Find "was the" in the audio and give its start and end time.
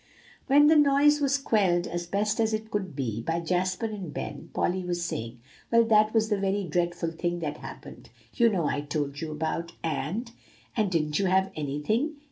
6.11-6.39